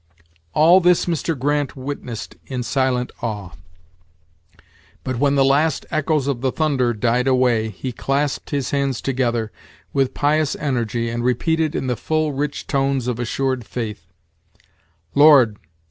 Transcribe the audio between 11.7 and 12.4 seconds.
in the full,